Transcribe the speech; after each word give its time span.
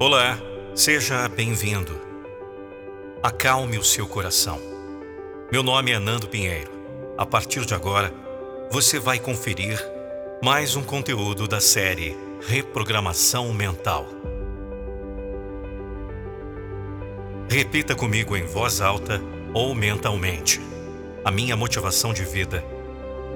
Olá, 0.00 0.38
seja 0.76 1.28
bem-vindo. 1.28 2.00
Acalme 3.20 3.76
o 3.78 3.82
seu 3.82 4.06
coração. 4.06 4.60
Meu 5.50 5.60
nome 5.60 5.90
é 5.90 5.98
Nando 5.98 6.28
Pinheiro. 6.28 6.70
A 7.18 7.26
partir 7.26 7.66
de 7.66 7.74
agora, 7.74 8.14
você 8.70 9.00
vai 9.00 9.18
conferir 9.18 9.76
mais 10.40 10.76
um 10.76 10.84
conteúdo 10.84 11.48
da 11.48 11.60
série 11.60 12.16
Reprogramação 12.46 13.52
Mental. 13.52 14.06
Repita 17.50 17.96
comigo 17.96 18.36
em 18.36 18.46
voz 18.46 18.80
alta 18.80 19.20
ou 19.52 19.74
mentalmente. 19.74 20.60
A 21.24 21.30
minha 21.32 21.56
motivação 21.56 22.12
de 22.12 22.24
vida 22.24 22.64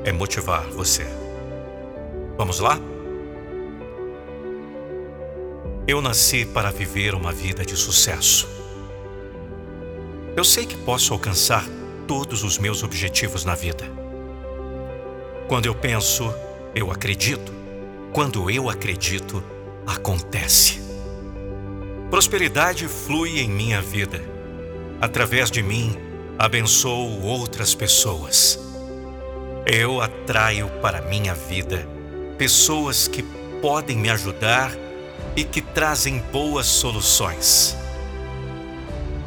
é 0.05 0.13
motivar 0.13 0.69
você. 0.69 1.05
Vamos 2.39 2.61
lá? 2.61 2.79
Eu 5.87 6.01
nasci 6.01 6.47
para 6.47 6.71
viver 6.71 7.13
uma 7.13 7.33
vida 7.33 7.65
de 7.65 7.77
sucesso. 7.77 8.49
Eu 10.37 10.45
sei 10.45 10.65
que 10.65 10.77
posso 10.77 11.13
alcançar 11.13 11.67
todos 12.07 12.45
os 12.45 12.57
meus 12.57 12.85
objetivos 12.85 13.45
na 13.45 13.57
vida. 13.57 13.85
Quando 15.49 15.67
eu 15.67 15.75
penso, 15.75 16.33
eu 16.73 16.93
acredito. 16.93 17.53
Quando 18.13 18.49
eu 18.49 18.71
acredito, 18.71 19.43
acontece. 19.85 20.81
Prosperidade 22.11 22.87
flui 22.87 23.41
em 23.41 23.49
minha 23.49 23.83
vida. 23.83 24.23
Através 25.01 25.51
de 25.51 25.65
mim, 25.65 25.97
abençoo 26.39 27.25
outras 27.25 27.75
pessoas. 27.75 28.57
Eu 29.67 30.01
atraio 30.01 30.69
para 30.81 31.03
minha 31.03 31.35
vida 31.35 31.89
pessoas 32.39 33.09
que 33.09 33.25
podem 33.61 33.97
me 33.97 34.11
ajudar 34.11 34.71
e 35.37 35.45
que 35.45 35.61
trazem 35.61 36.19
boas 36.33 36.67
soluções. 36.67 37.77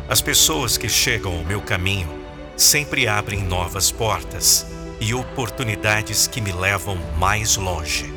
As 0.07 0.21
pessoas 0.21 0.77
que 0.77 0.87
chegam 0.87 1.37
ao 1.37 1.43
meu 1.43 1.61
caminho 1.61 2.07
sempre 2.55 3.07
abrem 3.07 3.41
novas 3.43 3.91
portas 3.91 4.65
e 4.99 5.13
oportunidades 5.13 6.27
que 6.27 6.39
me 6.39 6.51
levam 6.51 6.97
mais 7.17 7.57
longe. 7.57 8.13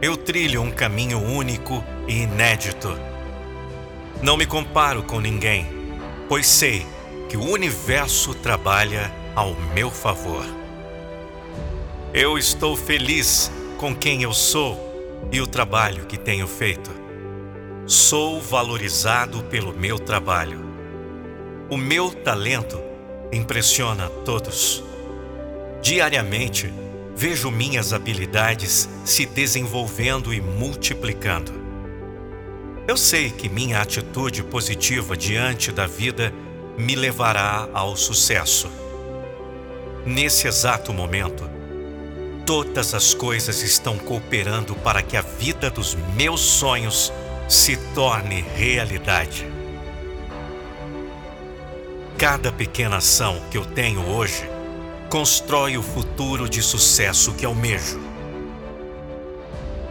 Eu 0.00 0.16
trilho 0.16 0.62
um 0.62 0.70
caminho 0.70 1.18
único 1.18 1.84
e 2.08 2.22
inédito. 2.22 2.98
Não 4.22 4.36
me 4.36 4.46
comparo 4.46 5.02
com 5.02 5.20
ninguém, 5.20 5.66
pois 6.28 6.46
sei 6.46 6.86
que 7.28 7.36
o 7.36 7.50
universo 7.50 8.34
trabalha 8.34 9.12
ao 9.34 9.54
meu 9.74 9.90
favor. 9.90 10.44
Eu 12.14 12.36
estou 12.36 12.76
feliz 12.76 13.50
com 13.78 13.94
quem 13.94 14.22
eu 14.22 14.32
sou 14.32 14.81
e 15.30 15.40
o 15.40 15.46
trabalho 15.46 16.06
que 16.06 16.16
tenho 16.16 16.46
feito. 16.46 16.90
Sou 17.86 18.40
valorizado 18.40 19.42
pelo 19.44 19.72
meu 19.72 19.98
trabalho. 19.98 20.60
O 21.70 21.76
meu 21.76 22.10
talento 22.10 22.80
impressiona 23.32 24.08
todos. 24.24 24.82
Diariamente, 25.82 26.72
vejo 27.14 27.50
minhas 27.50 27.92
habilidades 27.92 28.88
se 29.04 29.26
desenvolvendo 29.26 30.32
e 30.32 30.40
multiplicando. 30.40 31.52
Eu 32.86 32.96
sei 32.96 33.30
que 33.30 33.48
minha 33.48 33.80
atitude 33.80 34.42
positiva 34.42 35.16
diante 35.16 35.70
da 35.70 35.86
vida 35.86 36.32
me 36.76 36.94
levará 36.94 37.68
ao 37.72 37.96
sucesso. 37.96 38.68
Nesse 40.04 40.48
exato 40.48 40.92
momento, 40.92 41.48
Todas 42.44 42.92
as 42.92 43.14
coisas 43.14 43.62
estão 43.62 43.96
cooperando 43.96 44.74
para 44.74 45.00
que 45.00 45.16
a 45.16 45.22
vida 45.22 45.70
dos 45.70 45.94
meus 46.14 46.40
sonhos 46.40 47.12
se 47.48 47.76
torne 47.94 48.44
realidade. 48.56 49.46
Cada 52.18 52.50
pequena 52.50 52.96
ação 52.96 53.40
que 53.50 53.56
eu 53.56 53.64
tenho 53.64 54.08
hoje 54.08 54.48
constrói 55.08 55.76
o 55.76 55.82
futuro 55.82 56.48
de 56.48 56.62
sucesso 56.62 57.32
que 57.34 57.46
almejo. 57.46 58.00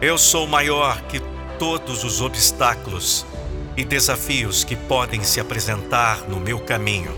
Eu 0.00 0.18
sou 0.18 0.46
maior 0.46 1.00
que 1.02 1.22
todos 1.58 2.04
os 2.04 2.20
obstáculos 2.20 3.24
e 3.76 3.84
desafios 3.84 4.62
que 4.62 4.76
podem 4.76 5.22
se 5.22 5.40
apresentar 5.40 6.28
no 6.28 6.38
meu 6.38 6.60
caminho. 6.60 7.16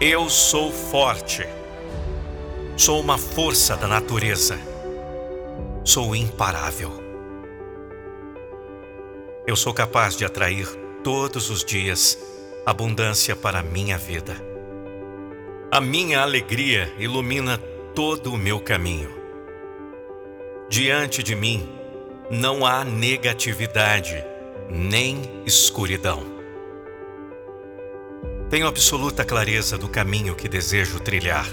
Eu 0.00 0.28
sou 0.28 0.72
forte 0.72 1.46
Sou 2.80 2.98
uma 2.98 3.18
força 3.18 3.76
da 3.76 3.86
natureza. 3.86 4.58
Sou 5.84 6.16
imparável. 6.16 6.90
Eu 9.46 9.54
sou 9.54 9.74
capaz 9.74 10.16
de 10.16 10.24
atrair 10.24 10.66
todos 11.04 11.50
os 11.50 11.62
dias 11.62 12.18
abundância 12.64 13.36
para 13.36 13.58
a 13.58 13.62
minha 13.62 13.98
vida. 13.98 14.34
A 15.70 15.78
minha 15.78 16.22
alegria 16.22 16.90
ilumina 16.98 17.58
todo 17.94 18.32
o 18.32 18.38
meu 18.38 18.58
caminho. 18.58 19.10
Diante 20.70 21.22
de 21.22 21.34
mim 21.34 21.68
não 22.30 22.64
há 22.64 22.82
negatividade 22.82 24.24
nem 24.70 25.20
escuridão. 25.44 26.24
Tenho 28.48 28.66
absoluta 28.66 29.22
clareza 29.22 29.76
do 29.76 29.86
caminho 29.86 30.34
que 30.34 30.48
desejo 30.48 30.98
trilhar. 30.98 31.46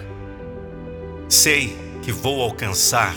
Sei 1.29 1.77
que 2.03 2.11
vou 2.11 2.41
alcançar 2.41 3.13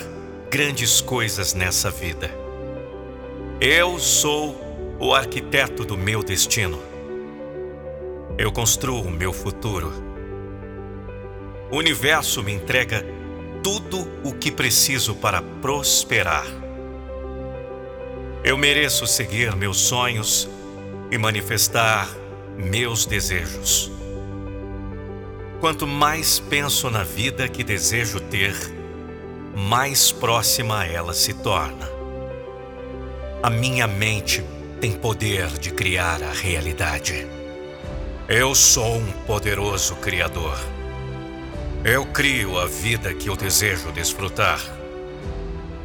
grandes 0.51 1.01
coisas 1.01 1.55
nessa 1.55 1.93
vida. 1.93 2.29
Eu 3.61 4.01
sou 4.01 4.97
o 4.99 5.15
arquiteto 5.15 5.85
do 5.85 5.97
meu 5.97 6.21
destino. 6.21 6.83
Eu 8.37 8.51
construo 8.51 9.03
o 9.03 9.11
meu 9.11 9.33
futuro. 9.33 9.93
O 11.71 11.77
universo 11.77 12.43
me 12.43 12.53
entrega 12.53 13.07
tudo 13.63 14.09
o 14.25 14.33
que 14.33 14.51
preciso 14.51 15.15
para 15.15 15.41
prosperar. 15.41 16.47
Eu 18.43 18.59
mereço 18.59 19.07
seguir 19.07 19.55
meus 19.55 19.79
sonhos 19.79 20.49
e 21.13 21.17
manifestar 21.17 22.09
meus 22.57 23.07
desejos. 23.07 24.00
Quanto 25.61 25.87
mais 25.87 26.39
penso 26.39 26.89
na 26.89 27.05
vida 27.05 27.47
que 27.47 27.63
desejo 27.63 28.19
ter, 28.19 28.57
mais 29.55 30.11
próxima 30.11 30.87
ela 30.87 31.13
se 31.13 31.35
torna. 31.35 31.87
A 33.43 33.51
minha 33.51 33.87
mente 33.87 34.43
tem 34.81 34.93
poder 34.93 35.49
de 35.59 35.71
criar 35.71 36.23
a 36.23 36.33
realidade. 36.33 37.27
Eu 38.27 38.55
sou 38.55 38.97
um 38.97 39.13
poderoso 39.27 39.97
Criador. 39.97 40.59
Eu 41.85 42.07
crio 42.07 42.59
a 42.59 42.67
vida 42.67 43.13
que 43.13 43.29
eu 43.29 43.37
desejo 43.37 43.93
desfrutar. 43.93 44.61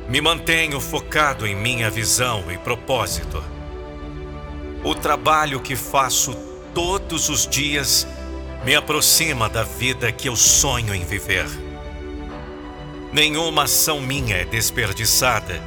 Me 0.07 0.21
mantenho 0.21 0.79
focado 0.79 1.45
em 1.45 1.53
minha 1.53 1.89
visão 1.89 2.49
e 2.49 2.57
propósito. 2.57 3.43
O 4.85 4.95
trabalho 4.95 5.59
que 5.59 5.75
faço 5.75 6.33
todos 6.73 7.27
os 7.27 7.45
dias 7.45 8.07
me 8.65 8.73
aproxima 8.75 9.47
da 9.47 9.61
vida 9.61 10.11
que 10.11 10.27
eu 10.27 10.35
sonho 10.35 10.95
em 10.95 11.05
viver. 11.05 11.45
Nenhuma 13.13 13.65
ação 13.65 14.01
minha 14.01 14.37
é 14.37 14.43
desperdiçada. 14.43 15.61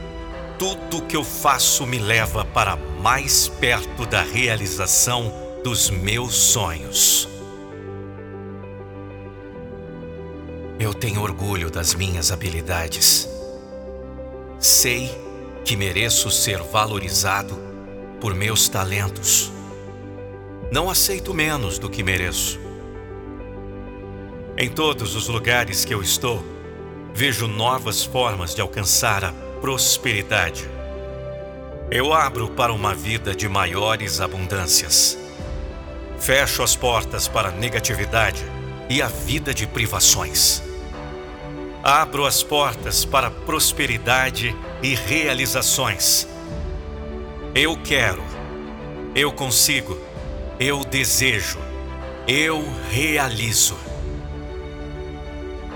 Tudo 0.59 1.03
que 1.03 1.17
eu 1.17 1.23
faço 1.23 1.87
me 1.87 2.01
leva 2.01 2.45
para 2.45 2.75
mais 2.75 3.47
perto 3.47 4.05
da 4.05 4.21
realização 4.21 5.33
dos 5.63 5.89
meus 5.91 6.35
sonhos. 6.35 7.29
Eu 10.81 10.93
tenho 10.93 11.23
orgulho 11.23 11.71
das 11.71 11.95
minhas 11.95 12.33
habilidades. 12.33 13.29
Sei 14.59 15.09
que 15.65 15.77
mereço 15.77 16.33
ser 16.33 16.61
valorizado 16.65 17.57
por 18.21 18.35
meus 18.35 18.69
talentos. 18.69 19.53
Não 20.73 20.91
aceito 20.91 21.33
menos 21.33 21.79
do 21.79 21.89
que 21.89 22.03
mereço. 22.03 22.68
Em 24.61 24.69
todos 24.69 25.15
os 25.15 25.29
lugares 25.29 25.85
que 25.85 25.95
eu 25.95 26.03
estou, 26.03 26.45
vejo 27.15 27.47
novas 27.47 28.03
formas 28.03 28.57
de 28.57 28.61
alcançar 28.61 29.25
a 29.25 29.33
prosperidade. 29.61 30.69
Eu 31.93 32.13
abro 32.13 32.49
para 32.49 32.73
uma 32.73 32.93
vida 32.93 33.37
de 33.37 33.49
maiores 33.49 34.21
abundâncias. 34.21 35.17
Fecho 36.19 36.65
as 36.65 36.75
portas 36.75 37.29
para 37.29 37.51
a 37.51 37.53
negatividade 37.53 38.45
e 38.91 39.01
a 39.01 39.07
vida 39.07 39.55
de 39.55 39.65
privações. 39.65 40.61
Abro 41.81 42.27
as 42.27 42.43
portas 42.43 43.05
para 43.05 43.31
prosperidade 43.31 44.57
e 44.83 44.93
realizações. 44.97 46.27
Eu 47.55 47.77
quero, 47.77 48.25
eu 49.15 49.31
consigo, 49.31 49.97
eu 50.59 50.85
desejo, 50.85 51.61
eu 52.27 52.61
realizo. 52.91 53.88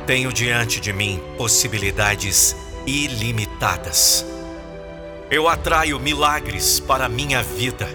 Tenho 0.06 0.32
diante 0.32 0.80
de 0.80 0.92
mim 0.92 1.22
possibilidades 1.38 2.56
ilimitadas. 2.84 4.26
Eu 5.30 5.48
atraio 5.48 6.00
milagres 6.00 6.80
para 6.80 7.08
minha 7.08 7.40
vida. 7.40 7.88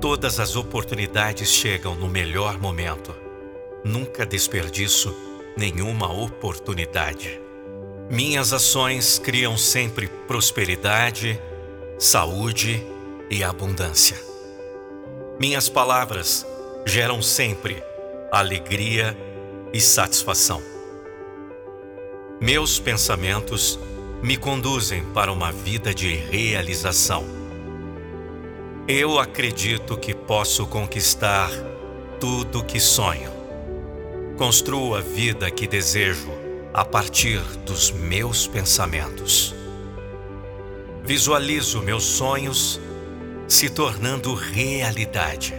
Todas 0.00 0.38
as 0.38 0.54
oportunidades 0.54 1.48
chegam 1.48 1.96
no 1.96 2.08
melhor 2.08 2.56
momento. 2.58 3.12
Nunca 3.84 4.24
desperdiço 4.24 5.12
nenhuma 5.56 6.12
oportunidade. 6.12 7.40
Minhas 8.08 8.52
ações 8.52 9.18
criam 9.18 9.58
sempre 9.58 10.06
prosperidade, 10.28 11.40
saúde 11.98 12.80
e 13.28 13.42
abundância. 13.42 14.16
Minhas 15.40 15.68
palavras 15.68 16.46
geram 16.86 17.20
sempre 17.20 17.82
alegria 18.30 19.16
e 19.26 19.29
satisfação. 19.78 20.62
Meus 22.40 22.80
pensamentos 22.80 23.78
me 24.22 24.36
conduzem 24.36 25.04
para 25.12 25.30
uma 25.30 25.52
vida 25.52 25.94
de 25.94 26.14
realização. 26.14 27.24
Eu 28.88 29.18
acredito 29.18 29.96
que 29.96 30.14
posso 30.14 30.66
conquistar 30.66 31.50
tudo 32.18 32.64
que 32.64 32.80
sonho. 32.80 33.30
Construo 34.36 34.94
a 34.94 35.00
vida 35.00 35.50
que 35.50 35.66
desejo 35.66 36.30
a 36.72 36.84
partir 36.84 37.40
dos 37.66 37.90
meus 37.90 38.46
pensamentos. 38.46 39.54
Visualizo 41.04 41.82
meus 41.82 42.04
sonhos 42.04 42.80
se 43.46 43.68
tornando 43.68 44.34
realidade. 44.34 45.54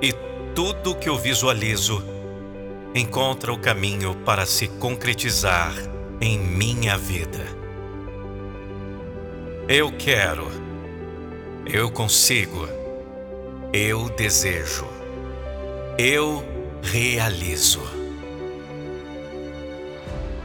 E 0.00 0.12
tudo 0.54 0.94
que 0.94 1.08
eu 1.08 1.18
visualizo 1.18 2.13
encontra 2.94 3.52
o 3.52 3.58
caminho 3.58 4.14
para 4.24 4.46
se 4.46 4.68
concretizar 4.68 5.74
em 6.20 6.38
minha 6.38 6.96
vida. 6.96 7.44
Eu 9.68 9.90
quero, 9.90 10.46
eu 11.66 11.90
consigo, 11.90 12.68
eu 13.72 14.08
desejo, 14.10 14.86
eu 15.98 16.44
realizo. 16.82 17.82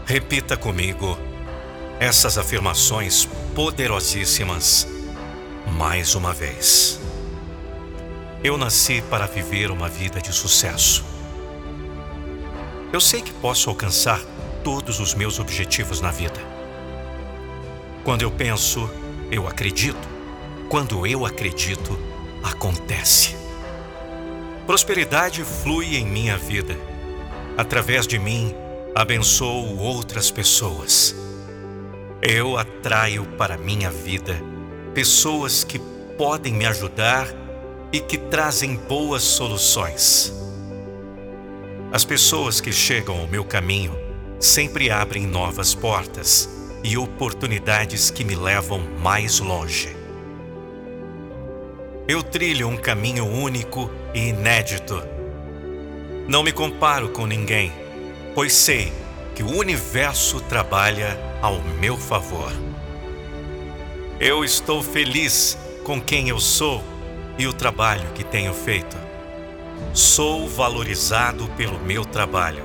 Repita 0.08 0.58
comigo 0.58 1.20
essas 2.00 2.36
afirmações 2.36 3.28
poderosíssimas 3.54 4.88
mais 5.78 6.16
uma 6.16 6.34
vez. 6.34 7.00
Eu 8.44 8.58
nasci 8.58 9.04
para 9.08 9.28
viver 9.28 9.70
uma 9.70 9.88
vida 9.88 10.20
de 10.20 10.34
sucesso. 10.34 11.19
Eu 12.92 13.00
sei 13.00 13.22
que 13.22 13.32
posso 13.34 13.70
alcançar 13.70 14.20
todos 14.64 15.00
os 15.00 15.14
meus 15.14 15.40
objetivos 15.40 16.02
na 16.02 16.10
vida. 16.10 16.40
Quando 18.04 18.24
eu 18.24 18.32
penso, 18.32 18.90
eu 19.32 19.48
acredito. 19.48 20.08
Quando 20.70 21.06
eu 21.06 21.24
acredito, 21.24 22.00
acontece. 22.44 23.36
Prosperidade 24.66 25.44
flui 25.44 25.98
em 25.98 26.06
minha 26.06 26.36
vida. 26.36 26.76
Através 27.56 28.08
de 28.08 28.18
mim, 28.18 28.56
abençoo 28.96 29.78
outras 29.78 30.32
pessoas. 30.32 31.16
Eu 32.24 32.58
atraio 32.58 33.24
para 33.38 33.56
minha 33.56 33.92
vida 33.92 34.42
pessoas 34.96 35.64
que 35.64 35.78
podem 36.18 36.54
me 36.54 36.66
ajudar 36.66 37.28
e 37.94 38.00
que 38.00 38.18
trazem 38.18 38.76
boas 38.76 39.22
soluções. 39.22 40.34
As 41.92 42.06
pessoas 42.06 42.62
que 42.62 42.72
chegam 42.72 43.20
ao 43.20 43.28
meu 43.28 43.44
caminho 43.44 43.98
sempre 44.40 44.92
abrem 44.92 45.26
novas 45.26 45.74
portas 45.74 46.48
e 46.84 46.96
oportunidades 46.96 48.12
que 48.12 48.24
me 48.24 48.36
levam 48.36 48.80
mais 49.00 49.40
longe. 49.40 49.96
Eu 52.08 52.22
trilho 52.22 52.68
um 52.68 52.78
caminho 52.78 53.26
único 53.26 53.90
e 54.14 54.30
inédito. 54.30 55.02
Não 56.28 56.44
me 56.44 56.52
comparo 56.52 57.10
com 57.10 57.26
ninguém, 57.26 57.72
pois 58.36 58.54
sei 58.54 58.94
que 59.34 59.42
o 59.42 59.58
universo 59.58 60.40
trabalha 60.42 61.20
ao 61.42 61.60
meu 61.80 61.98
favor. 61.98 62.52
Eu 64.20 64.44
estou 64.46 64.84
feliz 64.84 65.58
com 65.84 66.00
quem 66.00 66.30
eu 66.30 66.40
sou 66.40 66.84
e 67.36 67.48
o 67.48 67.54
trabalho 67.54 68.12
que 68.14 68.24
tenho 68.24 68.54
feito. 68.54 69.09
Sou 69.94 70.48
valorizado 70.48 71.48
pelo 71.58 71.80
meu 71.80 72.06
trabalho. 72.06 72.64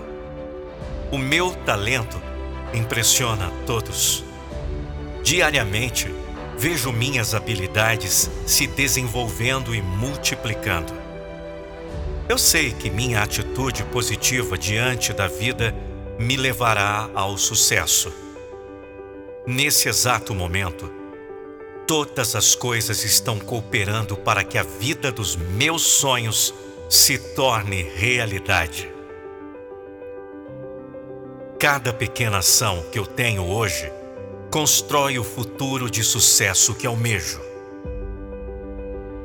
O 1.10 1.18
meu 1.18 1.52
talento 1.64 2.20
impressiona 2.72 3.50
todos. 3.66 4.24
Diariamente, 5.22 6.12
vejo 6.56 6.92
minhas 6.92 7.34
habilidades 7.34 8.30
se 8.46 8.66
desenvolvendo 8.66 9.74
e 9.74 9.80
multiplicando. 9.80 10.92
Eu 12.28 12.38
sei 12.38 12.72
que 12.72 12.90
minha 12.90 13.22
atitude 13.22 13.84
positiva 13.84 14.56
diante 14.56 15.12
da 15.12 15.26
vida 15.26 15.74
me 16.18 16.36
levará 16.36 17.08
ao 17.14 17.36
sucesso. 17.36 18.12
Nesse 19.46 19.88
exato 19.88 20.34
momento, 20.34 20.90
todas 21.86 22.34
as 22.34 22.54
coisas 22.54 23.04
estão 23.04 23.38
cooperando 23.38 24.16
para 24.16 24.42
que 24.42 24.56
a 24.56 24.62
vida 24.62 25.12
dos 25.12 25.36
meus 25.36 25.82
sonhos 25.82 26.54
se 26.88 27.18
torne 27.18 27.82
realidade. 27.82 28.90
Cada 31.58 31.92
pequena 31.92 32.38
ação 32.38 32.84
que 32.90 32.98
eu 32.98 33.06
tenho 33.06 33.44
hoje 33.44 33.90
constrói 34.50 35.18
o 35.18 35.24
futuro 35.24 35.90
de 35.90 36.02
sucesso 36.02 36.74
que 36.74 36.86
almejo. 36.86 37.40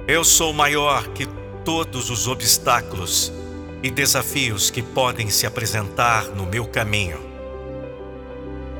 Eu 0.07 0.23
sou 0.23 0.53
maior 0.53 1.07
que 1.09 1.27
todos 1.63 2.09
os 2.09 2.27
obstáculos 2.27 3.31
e 3.83 3.91
desafios 3.91 4.69
que 4.69 4.81
podem 4.81 5.29
se 5.29 5.45
apresentar 5.45 6.25
no 6.29 6.45
meu 6.45 6.65
caminho. 6.65 7.19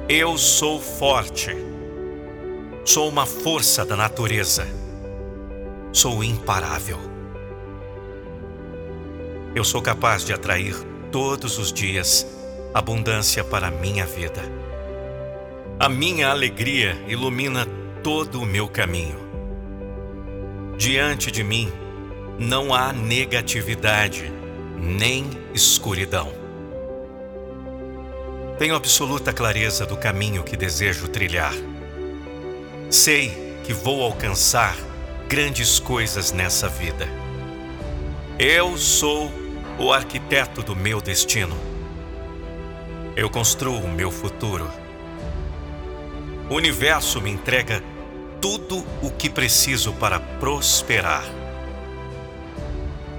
Eu 0.08 0.38
sou 0.38 0.82
forte 0.82 1.70
Sou 2.86 3.08
uma 3.08 3.26
força 3.26 3.86
da 3.86 3.96
natureza. 3.96 4.68
Sou 5.94 6.24
imparável. 6.24 7.09
Eu 9.56 9.64
sou 9.64 9.82
capaz 9.82 10.24
de 10.24 10.32
atrair 10.32 10.76
todos 11.12 11.58
os 11.58 11.74
dias 11.74 12.26
abundância 12.74 13.44
para 13.44 13.68
a 13.68 13.72
minha 13.72 14.06
vida. 14.06 14.42
A 15.80 15.90
minha 15.90 16.30
alegria 16.30 16.96
ilumina 17.08 17.66
todo 18.04 18.42
o 18.42 18.46
meu 18.46 18.68
caminho. 18.68 19.18
Diante 20.78 21.32
de 21.32 21.44
mim 21.44 21.72
não 22.38 22.74
há 22.74 22.94
negatividade 22.94 24.32
nem 24.78 25.26
escuridão. 25.54 26.32
Tenho 28.58 28.76
absoluta 28.76 29.34
clareza 29.34 29.86
do 29.86 29.98
caminho 29.98 30.44
que 30.44 30.56
desejo 30.56 31.08
trilhar. 31.08 31.54
Sei 32.90 33.56
que 33.64 33.74
vou 33.74 34.04
alcançar 34.04 34.76
grandes 35.28 35.80
coisas 35.80 36.32
nessa 36.32 36.68
vida. 36.68 37.08
Eu 38.38 38.78
sou 38.78 39.32
o 39.80 39.94
arquiteto 39.94 40.62
do 40.62 40.76
meu 40.76 41.00
destino. 41.00 41.56
Eu 43.16 43.30
construo 43.30 43.80
o 43.80 43.88
meu 43.88 44.12
futuro. 44.12 44.70
O 46.50 46.56
universo 46.56 47.22
me 47.22 47.32
entrega 47.32 47.82
tudo 48.42 48.86
o 49.02 49.10
que 49.10 49.30
preciso 49.30 49.94
para 49.94 50.20
prosperar. 50.20 51.24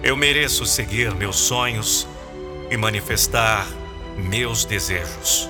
Eu 0.02 0.16
mereço 0.18 0.66
seguir 0.66 1.14
meus 1.14 1.36
sonhos 1.36 2.06
e 2.70 2.76
manifestar 2.76 3.66
meus 4.18 4.66
desejos. 4.66 5.48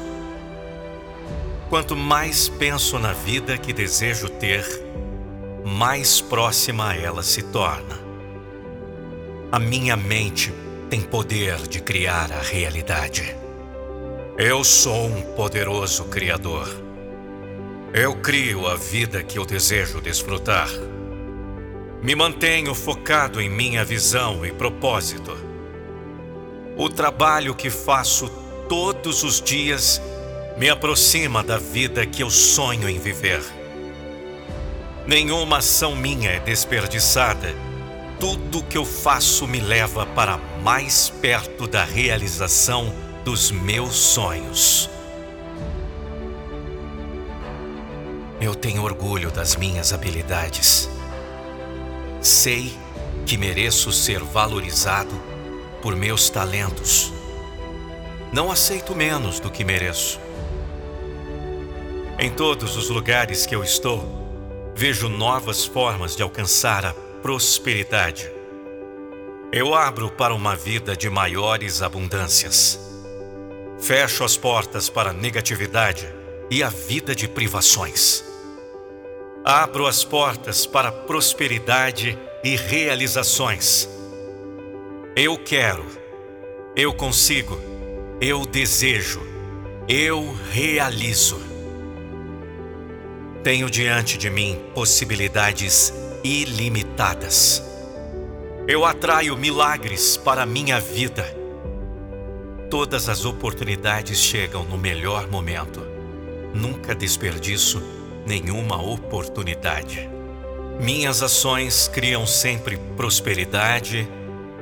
Quanto 1.68 1.96
mais 1.96 2.48
penso 2.48 3.00
na 3.00 3.12
vida 3.12 3.58
que 3.58 3.72
desejo 3.72 4.28
ter, 4.28 4.64
mais 5.64 6.20
próxima 6.20 6.94
ela 6.94 7.24
se 7.24 7.42
torna. 7.42 7.98
A 9.50 9.58
minha 9.58 9.96
mente 9.96 10.52
tem 10.90 11.00
poder 11.00 11.68
de 11.68 11.80
criar 11.80 12.32
a 12.32 12.42
realidade. 12.42 13.36
Eu 14.36 14.64
sou 14.64 15.06
um 15.06 15.22
poderoso 15.36 16.06
Criador. 16.06 16.68
Eu 17.94 18.16
crio 18.16 18.66
a 18.66 18.74
vida 18.74 19.22
que 19.22 19.38
eu 19.38 19.46
desejo 19.46 20.00
desfrutar. 20.00 20.68
Me 22.02 22.16
mantenho 22.16 22.74
focado 22.74 23.40
em 23.40 23.48
minha 23.48 23.84
visão 23.84 24.44
e 24.44 24.50
propósito. 24.50 25.38
O 26.76 26.88
trabalho 26.88 27.54
que 27.54 27.70
faço 27.70 28.28
todos 28.68 29.22
os 29.22 29.40
dias 29.40 30.02
me 30.58 30.68
aproxima 30.68 31.40
da 31.40 31.56
vida 31.56 32.04
que 32.04 32.20
eu 32.20 32.30
sonho 32.30 32.88
em 32.88 32.98
viver. 32.98 33.44
Nenhuma 35.06 35.58
ação 35.58 35.94
minha 35.94 36.30
é 36.30 36.40
desperdiçada. 36.40 37.69
Tudo 38.20 38.62
que 38.62 38.76
eu 38.76 38.84
faço 38.84 39.48
me 39.48 39.60
leva 39.60 40.04
para 40.04 40.36
mais 40.62 41.08
perto 41.08 41.66
da 41.66 41.82
realização 41.82 42.92
dos 43.24 43.50
meus 43.50 43.94
sonhos. 43.94 44.90
Eu 48.38 48.54
tenho 48.54 48.82
orgulho 48.82 49.30
das 49.30 49.56
minhas 49.56 49.94
habilidades. 49.94 50.86
Sei 52.20 52.76
que 53.24 53.38
mereço 53.38 53.90
ser 53.90 54.22
valorizado 54.22 55.18
por 55.80 55.96
meus 55.96 56.28
talentos. 56.28 57.10
Não 58.34 58.52
aceito 58.52 58.94
menos 58.94 59.40
do 59.40 59.50
que 59.50 59.64
mereço. 59.64 60.20
Em 62.18 62.30
todos 62.30 62.76
os 62.76 62.90
lugares 62.90 63.46
que 63.46 63.56
eu 63.56 63.64
estou, 63.64 64.04
vejo 64.76 65.08
novas 65.08 65.64
formas 65.64 66.14
de 66.14 66.22
alcançar 66.22 66.84
a 66.84 67.09
prosperidade. 67.22 68.30
Eu 69.52 69.74
abro 69.74 70.10
para 70.10 70.34
uma 70.34 70.56
vida 70.56 70.96
de 70.96 71.10
maiores 71.10 71.82
abundâncias. 71.82 72.78
Fecho 73.78 74.24
as 74.24 74.36
portas 74.36 74.88
para 74.88 75.10
a 75.10 75.12
negatividade 75.12 76.08
e 76.50 76.62
a 76.62 76.68
vida 76.68 77.14
de 77.14 77.28
privações. 77.28 78.24
Abro 79.44 79.86
as 79.86 80.04
portas 80.04 80.66
para 80.66 80.92
prosperidade 80.92 82.18
e 82.42 82.56
realizações. 82.56 83.88
Eu 85.16 85.36
quero, 85.36 85.84
eu 86.76 86.94
consigo, 86.94 87.58
eu 88.20 88.46
desejo, 88.46 89.20
eu 89.88 90.34
realizo. 90.50 91.40
Tenho 93.42 93.70
diante 93.70 94.16
de 94.16 94.30
mim 94.30 94.60
possibilidades 94.74 95.92
ilimitadas. 96.22 97.62
Eu 98.68 98.84
atraio 98.84 99.36
milagres 99.36 100.16
para 100.16 100.46
minha 100.46 100.78
vida. 100.78 101.24
Todas 102.70 103.08
as 103.08 103.24
oportunidades 103.24 104.18
chegam 104.18 104.64
no 104.64 104.78
melhor 104.78 105.28
momento. 105.28 105.80
Nunca 106.54 106.94
desperdiço 106.94 107.82
nenhuma 108.26 108.80
oportunidade. 108.80 110.08
Minhas 110.78 111.22
ações 111.22 111.88
criam 111.88 112.26
sempre 112.26 112.78
prosperidade, 112.96 114.08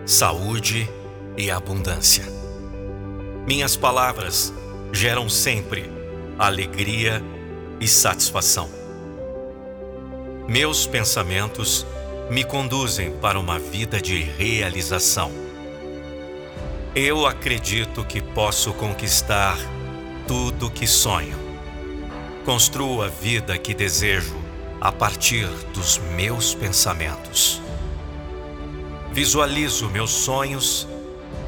saúde 0.07 0.89
e 1.37 1.51
abundância. 1.51 2.25
Minhas 3.47 3.77
palavras 3.77 4.53
geram 4.93 5.29
sempre 5.29 5.91
alegria 6.39 7.23
e 7.81 7.87
satisfação. 7.87 8.78
Meus 10.49 10.87
pensamentos 10.87 11.87
me 12.31 12.43
conduzem 12.43 13.13
para 13.19 13.39
uma 13.39 13.59
vida 13.59 14.01
de 14.01 14.23
realização. 14.23 15.31
Eu 16.95 17.27
acredito 17.27 18.05
que 18.05 18.21
posso 18.21 18.73
conquistar 18.73 19.57
tudo 20.27 20.71
que 20.71 20.87
sonho 20.87 21.49
Construo 22.49 23.03
a 23.03 23.09
vida 23.09 23.59
que 23.59 23.75
desejo 23.75 24.35
a 24.81 24.91
partir 24.91 25.47
dos 25.75 25.99
meus 26.17 26.55
pensamentos. 26.55 27.61
Visualizo 29.13 29.91
meus 29.91 30.11
sonhos 30.11 30.89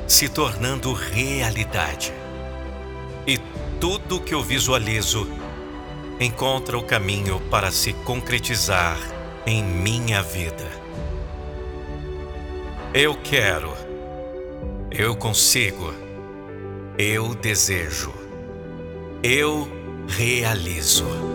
se 0.06 0.28
tornando 0.28 0.92
realidade. 0.92 2.12
E 3.26 3.38
tudo 3.80 4.20
que 4.20 4.34
eu 4.34 4.42
visualizo 4.42 5.26
encontra 6.20 6.76
o 6.76 6.82
caminho 6.82 7.40
para 7.50 7.70
se 7.70 7.94
concretizar 7.94 8.98
em 9.46 9.64
minha 9.64 10.22
vida. 10.22 10.68
Eu 12.92 13.14
quero, 13.14 13.72
eu 14.90 15.16
consigo, 15.16 15.94
eu 16.98 17.34
desejo, 17.34 18.12
eu 19.22 19.66
realizo. 20.08 21.29